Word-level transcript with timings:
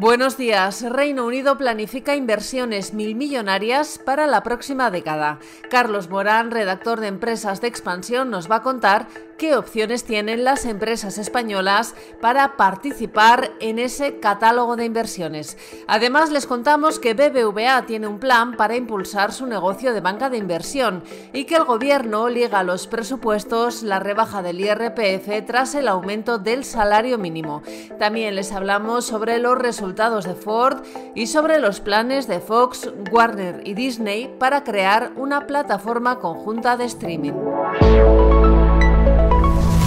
Buenos 0.00 0.38
días. 0.38 0.80
Reino 0.80 1.26
Unido 1.26 1.58
planifica 1.58 2.16
inversiones 2.16 2.94
mil 2.94 3.14
millonarias 3.14 3.98
para 3.98 4.26
la 4.26 4.42
próxima 4.42 4.90
década. 4.90 5.40
Carlos 5.68 6.08
Morán, 6.08 6.50
redactor 6.50 7.00
de 7.00 7.08
Empresas 7.08 7.60
de 7.60 7.68
Expansión, 7.68 8.30
nos 8.30 8.50
va 8.50 8.56
a 8.56 8.62
contar 8.62 9.08
qué 9.36 9.56
opciones 9.56 10.04
tienen 10.04 10.42
las 10.42 10.64
empresas 10.64 11.18
españolas 11.18 11.94
para 12.22 12.56
participar 12.56 13.52
en 13.60 13.78
ese 13.78 14.20
catálogo 14.20 14.76
de 14.76 14.86
inversiones. 14.86 15.58
Además, 15.86 16.30
les 16.30 16.46
contamos 16.46 16.98
que 16.98 17.12
BBVA 17.12 17.84
tiene 17.84 18.06
un 18.06 18.18
plan 18.18 18.56
para 18.56 18.76
impulsar 18.76 19.32
su 19.32 19.46
negocio 19.46 19.92
de 19.92 20.00
banca 20.00 20.30
de 20.30 20.38
inversión 20.38 21.02
y 21.34 21.44
que 21.44 21.56
el 21.56 21.64
gobierno 21.64 22.30
liga 22.30 22.60
a 22.60 22.64
los 22.64 22.86
presupuestos 22.86 23.82
la 23.82 23.98
rebaja 23.98 24.40
del 24.40 24.60
IRPF 24.60 25.44
tras 25.46 25.74
el 25.74 25.88
aumento 25.88 26.38
del 26.38 26.64
salario 26.64 27.18
mínimo. 27.18 27.62
También 27.98 28.34
les 28.34 28.52
hablamos 28.52 29.04
sobre 29.04 29.38
los 29.38 29.58
resultados 29.58 29.89
de 29.94 30.34
Ford 30.34 30.82
y 31.14 31.26
sobre 31.26 31.58
los 31.58 31.80
planes 31.80 32.28
de 32.28 32.40
Fox, 32.40 32.90
Warner 33.10 33.62
y 33.64 33.74
Disney 33.74 34.32
para 34.38 34.62
crear 34.62 35.12
una 35.16 35.46
plataforma 35.46 36.18
conjunta 36.20 36.76
de 36.76 36.84
streaming. 36.84 37.32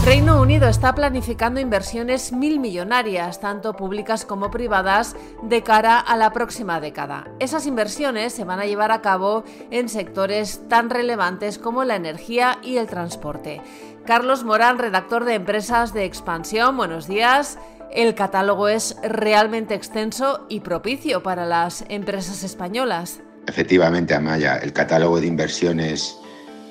Reino 0.06 0.42
Unido 0.42 0.68
está 0.68 0.94
planificando 0.94 1.62
inversiones 1.62 2.34
mil 2.34 2.60
millonarias, 2.60 3.40
tanto 3.40 3.74
públicas 3.74 4.26
como 4.26 4.52
privadas, 4.52 5.16
de 5.42 5.64
cara 5.64 5.98
a 5.98 6.18
la 6.18 6.32
próxima 6.34 6.82
década. 6.82 7.26
Esas 7.40 7.66
inversiones 7.66 8.34
se 8.34 8.44
van 8.44 8.60
a 8.60 8.66
llevar 8.66 8.92
a 8.92 9.02
cabo 9.02 9.46
en 9.72 9.88
sectores 9.88 10.68
tan 10.68 10.90
relevantes 10.90 11.58
como 11.58 11.86
la 11.86 11.96
energía 11.96 12.60
y 12.62 12.78
el 12.78 12.88
transporte. 12.88 13.62
Carlos 14.06 14.44
Morán, 14.44 14.78
redactor 14.78 15.24
de 15.24 15.36
Empresas 15.36 15.94
de 15.94 16.04
Expansión, 16.04 16.76
buenos 16.76 17.08
días. 17.08 17.58
El 17.94 18.16
catálogo 18.16 18.70
es 18.70 18.98
realmente 19.04 19.76
extenso 19.76 20.48
y 20.50 20.62
propicio 20.62 21.22
para 21.22 21.46
las 21.46 21.86
empresas 21.90 22.44
españolas. 22.44 23.22
Efectivamente, 23.46 24.16
Amaya, 24.16 24.58
el 24.58 24.74
catálogo 24.74 25.22
de 25.22 25.28
inversiones 25.28 26.18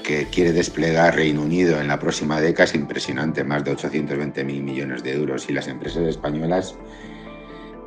que 0.03 0.27
quiere 0.27 0.51
desplegar 0.51 1.15
Reino 1.15 1.43
Unido 1.43 1.81
en 1.81 1.87
la 1.87 2.01
próxima 2.01 2.41
década 2.41 2.65
es 2.65 2.75
impresionante, 2.75 3.45
más 3.45 3.63
de 3.65 3.77
820.000 3.77 4.45
millones 4.45 5.05
de 5.05 5.15
euros. 5.15 5.49
Y 5.49 5.53
las 5.53 5.69
empresas 5.69 6.03
españolas, 6.09 6.77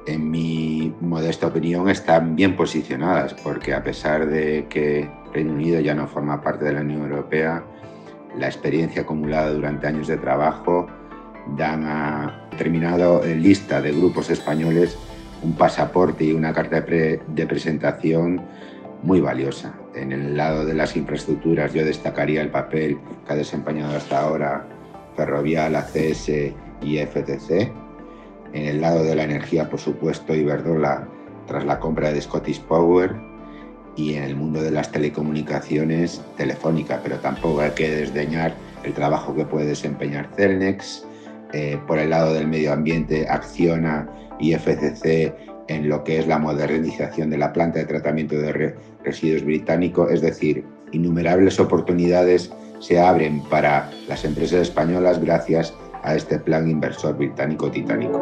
en 0.08 0.32
mi 0.32 0.96
modesta 1.02 1.48
opinión, 1.48 1.90
están 1.90 2.38
bien 2.38 2.56
posicionadas, 2.56 3.34
porque 3.34 3.74
a 3.74 3.84
pesar 3.84 4.28
de 4.28 4.68
que 4.70 5.12
Reino 5.34 5.52
Unido 5.52 5.82
ya 5.82 5.94
no 5.94 6.08
forma 6.08 6.42
parte 6.42 6.64
de 6.64 6.72
la 6.72 6.80
Unión 6.80 7.02
Europea, 7.02 7.66
la 8.38 8.48
experiencia 8.48 9.02
acumulada 9.02 9.52
durante 9.52 9.88
años 9.88 10.08
de 10.08 10.16
trabajo 10.16 10.88
dan 11.58 11.84
a 11.84 12.45
determinado 12.56 13.22
lista 13.26 13.82
de 13.82 13.92
grupos 13.92 14.30
españoles 14.30 14.98
un 15.44 15.54
pasaporte 15.54 16.24
y 16.24 16.32
una 16.32 16.54
carta 16.54 16.82
de, 16.82 17.20
de 17.28 17.48
presentación 17.48 18.42
muy 19.04 19.20
valiosa. 19.20 19.76
En 19.94 20.12
el 20.12 20.38
lado 20.38 20.66
de 20.66 20.74
las 20.74 20.96
infraestructuras 20.96 21.74
yo 21.74 21.86
destacaría 21.86 22.42
el 22.42 22.50
papel 22.50 22.98
que 23.28 23.34
ha 23.34 23.36
desempeñado 23.36 23.96
hasta 23.96 24.22
ahora 24.22 24.66
Ferrovial, 25.16 25.76
ACS 25.76 26.30
y 26.82 26.98
FTC. 26.98 27.72
En 28.54 28.66
el 28.66 28.82
lado 28.82 29.04
de 29.04 29.16
la 29.16 29.24
energía, 29.24 29.70
por 29.70 29.80
supuesto, 29.80 30.34
Iberdrola 30.34 31.08
tras 31.48 31.66
la 31.66 31.80
compra 31.80 32.12
de 32.12 32.22
Scottish 32.22 32.62
Power. 32.62 33.16
Y 33.98 34.16
en 34.16 34.24
el 34.24 34.36
mundo 34.36 34.62
de 34.62 34.72
las 34.72 34.92
telecomunicaciones, 34.92 36.22
Telefónica, 36.36 37.00
pero 37.04 37.18
tampoco 37.20 37.62
hay 37.62 37.72
que 37.72 37.90
desdeñar 37.90 38.56
el 38.84 38.94
trabajo 38.94 39.36
que 39.36 39.46
puede 39.46 39.68
desempeñar 39.68 40.30
Celnex. 40.36 41.06
Eh, 41.58 41.80
por 41.88 42.00
el 42.00 42.10
lado 42.10 42.34
del 42.34 42.50
medio 42.50 42.74
ambiente, 42.74 43.30
Acciona 43.30 44.10
y 44.42 44.54
FCC 44.56 45.34
en 45.70 45.88
lo 45.88 46.04
que 46.04 46.20
es 46.20 46.28
la 46.28 46.38
modernización 46.38 47.30
de 47.30 47.38
la 47.38 47.54
planta 47.54 47.80
de 47.80 47.86
tratamiento 47.86 48.36
de 48.36 48.76
residuos 49.06 49.46
británico, 49.46 50.10
es 50.10 50.20
decir, 50.20 50.66
innumerables 50.92 51.58
oportunidades 51.62 52.52
se 52.80 53.00
abren 53.00 53.42
para 53.44 53.90
las 54.10 54.26
empresas 54.26 54.64
españolas 54.64 55.24
gracias 55.24 55.74
a 56.04 56.16
este 56.16 56.40
plan 56.40 56.70
inversor 56.70 57.16
británico 57.16 57.72
titánico. 57.72 58.22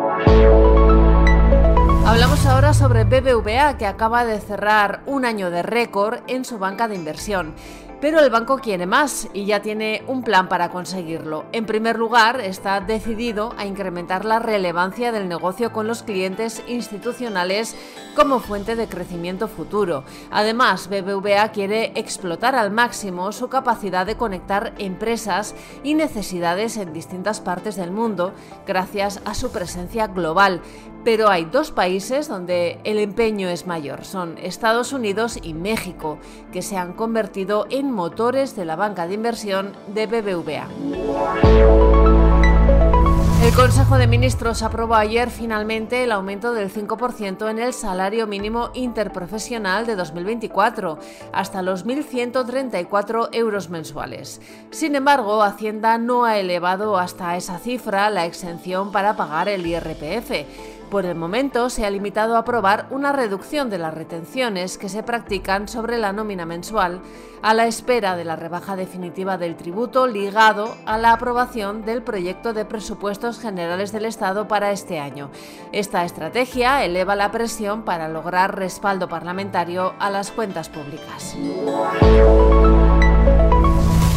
Hablamos 2.05 2.45
ahora 2.45 2.75
sobre 2.75 3.03
BBVA, 3.03 3.79
que 3.79 3.88
acaba 3.88 4.25
de 4.25 4.39
cerrar 4.41 5.01
un 5.07 5.25
año 5.25 5.49
de 5.49 5.63
récord 5.63 6.19
en 6.27 6.45
su 6.45 6.59
banca 6.59 6.88
de 6.88 6.93
inversión. 6.93 7.55
Pero 8.03 8.19
el 8.19 8.30
banco 8.30 8.58
quiere 8.58 8.86
más 8.86 9.30
y 9.34 9.46
ya 9.46 9.62
tiene 9.62 10.03
un 10.08 10.24
plan 10.24 10.50
para 10.50 10.68
conseguirlo. 10.68 11.46
En 11.53 11.66
primer 11.66 11.97
lugar, 11.97 12.41
está 12.41 12.81
decidido 12.81 13.53
a 13.58 13.66
incrementar 13.66 14.25
la 14.25 14.40
relevancia 14.40 15.14
del 15.14 15.30
negocio 15.30 15.72
con 15.72 15.88
los 15.88 16.03
clientes 16.03 16.62
institucionales 16.68 17.78
como 18.14 18.41
fuente 18.41 18.75
de 18.75 18.90
crecimiento 18.90 19.47
futuro. 19.47 20.03
Además, 20.31 20.90
BBVA 20.90 21.47
quiere 21.53 21.94
explotar 21.96 22.56
al 22.56 22.72
máximo 22.72 23.31
su 23.31 23.47
capacidad 23.47 24.06
de 24.06 24.18
conectar 24.18 24.74
empresas 24.80 25.56
y 25.81 25.94
necesidades 25.94 26.75
en 26.75 26.91
distintas 26.91 27.40
partes 27.40 27.78
del 27.78 27.91
mundo 27.91 28.34
gracias 28.68 29.22
a 29.24 29.34
su 29.34 29.50
presencia 29.50 30.08
global. 30.08 30.59
Pero 31.03 31.28
hay 31.28 31.44
dos 31.44 31.72
países 31.72 32.30
donde 32.30 32.80
el 32.85 32.97
empeño 32.97 33.50
es 33.50 33.68
mayor, 33.68 34.06
son 34.06 34.38
Estados 34.38 34.94
Unidos 34.94 35.38
y 35.41 35.53
México, 35.53 36.18
que 36.53 36.62
se 36.62 36.78
han 36.78 36.94
convertido 36.94 37.66
en 37.70 37.92
motores 37.93 38.55
de 38.55 38.65
la 38.65 38.75
banca 38.75 39.07
de 39.07 39.13
inversión 39.13 39.71
de 39.87 40.07
BBVA. 40.07 40.67
El 43.43 43.53
Consejo 43.55 43.97
de 43.97 44.07
Ministros 44.07 44.63
aprobó 44.63 44.95
ayer 44.95 45.29
finalmente 45.29 46.03
el 46.03 46.13
aumento 46.13 46.53
del 46.53 46.71
5% 46.71 47.51
en 47.51 47.59
el 47.59 47.73
salario 47.73 48.25
mínimo 48.25 48.71
interprofesional 48.73 49.85
de 49.85 49.95
2024, 49.97 50.97
hasta 51.33 51.61
los 51.61 51.85
1.134 51.85 53.29
euros 53.33 53.69
mensuales. 53.69 54.41
Sin 54.71 54.95
embargo, 54.95 55.43
Hacienda 55.43 55.97
no 55.97 56.23
ha 56.23 56.39
elevado 56.39 56.97
hasta 56.97 57.35
esa 57.35 57.59
cifra 57.59 58.09
la 58.09 58.25
exención 58.25 58.93
para 58.93 59.17
pagar 59.17 59.49
el 59.49 59.67
IRPF 59.67 60.72
por 60.93 61.07
el 61.07 61.15
momento 61.15 61.71
se 61.71 61.87
ha 61.87 61.89
limitado 61.89 62.35
a 62.35 62.41
aprobar 62.41 62.85
una 62.91 63.11
reducción 63.11 63.71
de 63.71 63.79
las 63.79 63.95
retenciones 63.95 64.77
que 64.77 64.89
se 64.89 65.01
practican 65.01 65.67
sobre 65.67 65.97
la 65.97 66.13
nómina 66.13 66.45
mensual 66.45 67.01
a 67.41 67.55
la 67.55 67.65
espera 67.65 68.15
de 68.15 68.23
la 68.23 68.35
rebaja 68.35 68.75
definitiva 68.75 69.39
del 69.39 69.55
tributo 69.55 70.05
ligado 70.05 70.77
a 70.85 70.99
la 70.99 71.13
aprobación 71.13 71.83
del 71.83 72.03
proyecto 72.03 72.53
de 72.53 72.65
presupuestos 72.65 73.39
generales 73.39 73.91
del 73.91 74.05
Estado 74.05 74.47
para 74.47 74.71
este 74.71 74.99
año. 74.99 75.31
Esta 75.71 76.05
estrategia 76.05 76.85
eleva 76.85 77.15
la 77.15 77.31
presión 77.31 77.81
para 77.81 78.07
lograr 78.07 78.55
respaldo 78.55 79.09
parlamentario 79.09 79.95
a 79.97 80.11
las 80.11 80.29
cuentas 80.29 80.69
públicas. 80.69 81.35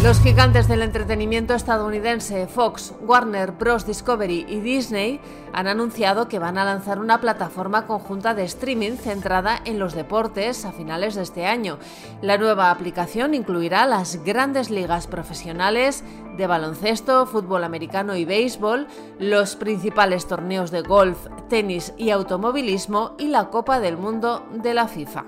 Los 0.06 0.20
gigantes 0.20 0.68
del 0.68 0.82
entretenimiento 0.82 1.52
estadounidense 1.52 2.46
Fox, 2.46 2.94
Warner 3.00 3.50
Bros. 3.50 3.88
Discovery 3.88 4.46
y 4.48 4.60
Disney 4.60 5.18
han 5.52 5.66
anunciado 5.66 6.28
que 6.28 6.38
van 6.38 6.58
a 6.58 6.64
lanzar 6.64 7.00
una 7.00 7.20
plataforma 7.20 7.88
conjunta 7.88 8.32
de 8.32 8.44
streaming 8.44 8.98
centrada 8.98 9.60
en 9.64 9.80
los 9.80 9.94
deportes 9.94 10.64
a 10.64 10.70
finales 10.70 11.16
de 11.16 11.22
este 11.22 11.46
año. 11.46 11.80
La 12.22 12.38
nueva 12.38 12.70
aplicación 12.70 13.34
incluirá 13.34 13.84
las 13.84 14.22
grandes 14.22 14.70
ligas 14.70 15.08
profesionales 15.08 16.04
de 16.36 16.46
baloncesto, 16.46 17.26
fútbol 17.26 17.64
americano 17.64 18.14
y 18.14 18.24
béisbol, 18.24 18.86
los 19.18 19.56
principales 19.56 20.28
torneos 20.28 20.70
de 20.70 20.82
golf, 20.82 21.18
tenis 21.48 21.92
y 21.96 22.10
automovilismo 22.10 23.16
y 23.18 23.26
la 23.26 23.46
Copa 23.46 23.80
del 23.80 23.96
Mundo 23.96 24.46
de 24.52 24.72
la 24.72 24.86
FIFA. 24.86 25.24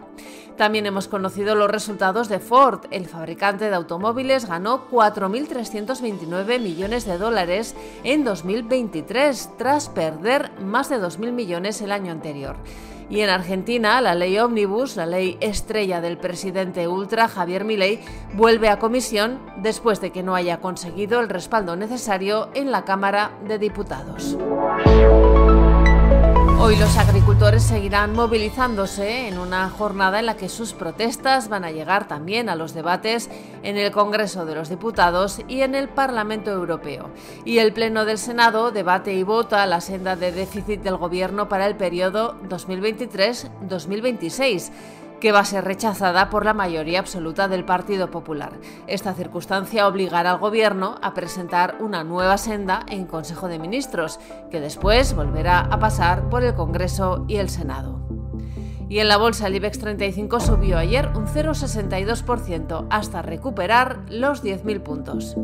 También 0.59 0.87
hemos 0.87 1.07
conocido 1.07 1.55
los 1.55 1.71
resultados 1.71 2.29
de 2.29 2.41
Ford. 2.41 2.81
El 2.91 3.07
fabricante 3.07 3.71
de 3.71 3.77
automóviles 3.77 4.47
ganó 4.47 4.89
4.329 4.91 6.59
millones 6.61 7.07
de 7.07 7.17
dólares 7.17 7.77
en 8.03 8.25
2023, 8.25 9.51
tras 9.57 9.89
perder 9.89 10.51
más 10.61 10.89
de 10.89 10.97
2.000 10.97 11.31
millones 11.31 11.81
el 11.81 11.93
año 11.93 12.11
anterior. 12.11 12.57
Y 13.09 13.21
en 13.21 13.31
Argentina, 13.31 14.01
la 14.01 14.17
ley 14.17 14.37
Omnibus, 14.37 14.97
la 14.97 15.07
ley 15.07 15.39
estrella 15.41 16.01
del 16.01 16.19
presidente 16.19 16.89
ultra 16.89 17.29
Javier 17.29 17.65
Milei, 17.65 18.01
vuelve 18.35 18.69
a 18.69 18.81
comisión 18.81 19.39
después 19.59 20.01
de 20.01 20.11
que 20.11 20.25
no 20.25 20.35
haya 20.35 20.59
conseguido 20.59 21.21
el 21.21 21.29
respaldo 21.29 21.77
necesario 21.77 22.49
en 22.55 22.73
la 22.73 22.85
Cámara 22.85 23.31
de 23.47 23.59
Diputados. 23.59 24.37
Hoy 26.61 26.75
los 26.75 26.99
agricultores 26.99 27.63
seguirán 27.63 28.15
movilizándose 28.15 29.29
en 29.29 29.39
una 29.39 29.71
jornada 29.71 30.19
en 30.19 30.27
la 30.27 30.37
que 30.37 30.49
sus 30.49 30.73
protestas 30.73 31.49
van 31.49 31.65
a 31.65 31.71
llegar 31.71 32.09
también 32.09 32.49
a 32.49 32.57
los 32.57 32.75
debates 32.75 33.31
en 33.63 33.77
el 33.77 33.93
Congreso 33.93 34.45
de 34.45 34.57
los 34.57 34.69
Diputados 34.69 35.41
y 35.47 35.61
en 35.61 35.77
el 35.77 35.89
Parlamento 35.89 36.51
Europeo. 36.51 37.11
Y 37.45 37.59
el 37.59 37.73
Pleno 37.73 38.05
del 38.05 38.19
Senado 38.19 38.73
debate 38.73 39.15
y 39.15 39.23
vota 39.23 39.65
la 39.67 39.81
senda 39.81 40.17
de 40.17 40.33
déficit 40.33 40.83
del 40.83 40.97
Gobierno 40.97 41.49
para 41.49 41.69
el 41.69 41.77
periodo 41.77 42.35
2023-2026 42.49 44.73
que 45.21 45.33
va 45.33 45.41
a 45.41 45.45
ser 45.45 45.65
rechazada 45.65 46.31
por 46.31 46.45
la 46.45 46.55
mayoría 46.55 47.01
absoluta 47.01 47.49
del 47.49 47.65
Partido 47.65 48.11
Popular. 48.11 48.53
Esta 48.87 49.15
circunstancia 49.15 49.87
obligará 49.87 50.33
al 50.33 50.39
Gobierno 50.39 50.97
a 51.03 51.15
presentar 51.15 51.77
una 51.81 52.05
nueva 52.05 52.39
senda 52.39 52.85
en 52.89 53.07
Consejo 53.07 53.49
de 53.49 53.59
Ministros, 53.59 54.21
que 54.51 54.61
después 54.61 55.15
volverá 55.15 55.61
a 55.61 55.79
pasar 55.79 56.29
por 56.29 56.45
el 56.45 56.55
Congreso 56.55 57.25
y 57.29 57.37
el 57.37 57.51
Senado. 57.51 58.01
Y 58.89 59.01
en 59.01 59.09
la 59.09 59.19
bolsa 59.19 59.49
el 59.49 59.55
IBEX 59.57 59.79
35 59.81 60.41
subió 60.41 60.79
ayer 60.79 61.09
un 61.15 61.27
0,62% 61.27 62.87
hasta 62.89 63.23
recuperar 63.23 64.01
los 64.09 64.43
10.000 64.43 64.83
puntos. 64.83 65.37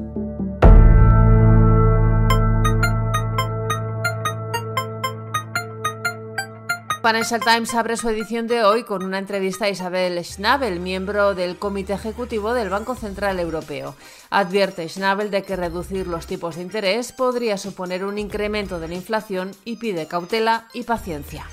Financial 7.05 7.39
Times 7.39 7.75
abre 7.75 7.99
su 7.99 8.09
edición 8.09 8.47
de 8.47 8.65
hoy 8.65 8.85
con 8.85 9.05
una 9.05 9.19
entrevista 9.19 9.67
a 9.67 9.69
Isabel 9.69 10.25
Schnabel, 10.25 10.81
miembro 10.81 11.35
del 11.35 11.59
Comité 11.59 11.93
Ejecutivo 11.93 12.55
del 12.55 12.71
Banco 12.71 12.95
Central 12.95 13.39
Europeo. 13.39 13.95
Advierte 14.31 14.89
Schnabel 14.89 15.31
de 15.31 15.43
que 15.43 15.55
reducir 15.55 16.07
los 16.07 16.27
tipos 16.27 16.57
de 16.57 16.63
interés 16.63 17.13
podría 17.13 17.59
suponer 17.59 18.07
un 18.07 18.17
incremento 18.17 18.81
de 18.81 18.89
la 18.89 18.95
inflación 18.95 19.51
y 19.67 19.77
pide 19.77 20.07
cautela 20.07 20.67
y 20.73 20.85
paciencia. 20.85 21.45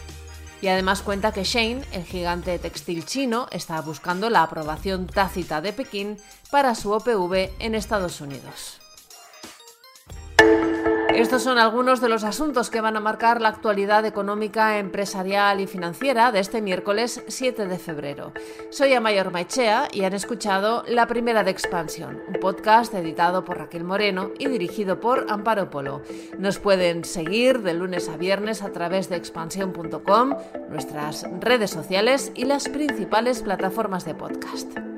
Y 0.61 0.69
además 0.69 1.01
cuenta 1.01 1.33
que 1.33 1.43
Shane, 1.43 1.83
el 1.91 2.05
gigante 2.05 2.57
textil 2.57 3.03
chino, 3.05 3.47
está 3.51 3.81
buscando 3.81 4.29
la 4.29 4.43
aprobación 4.43 5.05
tácita 5.05 5.59
de 5.59 5.73
Pekín 5.73 6.17
para 6.49 6.75
su 6.75 6.93
OPV 6.93 7.49
en 7.59 7.75
Estados 7.75 8.21
Unidos. 8.21 8.80
Estos 11.15 11.43
son 11.43 11.57
algunos 11.57 11.99
de 11.99 12.07
los 12.07 12.23
asuntos 12.23 12.69
que 12.69 12.79
van 12.79 12.95
a 12.95 13.01
marcar 13.01 13.41
la 13.41 13.49
actualidad 13.49 14.05
económica, 14.05 14.79
empresarial 14.79 15.59
y 15.59 15.67
financiera 15.67 16.31
de 16.31 16.39
este 16.39 16.61
miércoles 16.61 17.23
7 17.27 17.67
de 17.67 17.77
febrero. 17.77 18.31
Soy 18.69 18.93
Amayor 18.93 19.31
Maichea 19.31 19.89
y 19.91 20.03
han 20.03 20.13
escuchado 20.13 20.83
La 20.87 21.07
Primera 21.07 21.43
de 21.43 21.51
Expansión, 21.51 22.21
un 22.27 22.35
podcast 22.39 22.93
editado 22.93 23.43
por 23.43 23.57
Raquel 23.57 23.83
Moreno 23.83 24.31
y 24.39 24.47
dirigido 24.47 24.99
por 24.99 25.27
Amparo 25.29 25.69
Polo. 25.69 26.01
Nos 26.37 26.59
pueden 26.59 27.03
seguir 27.03 27.61
de 27.61 27.73
lunes 27.73 28.07
a 28.07 28.15
viernes 28.17 28.61
a 28.61 28.71
través 28.71 29.09
de 29.09 29.17
expansión.com, 29.17 30.35
nuestras 30.69 31.25
redes 31.39 31.71
sociales 31.71 32.31
y 32.35 32.45
las 32.45 32.69
principales 32.69 33.41
plataformas 33.41 34.05
de 34.05 34.15
podcast. 34.15 34.90